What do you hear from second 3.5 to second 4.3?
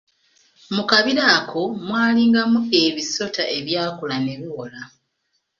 ebyakula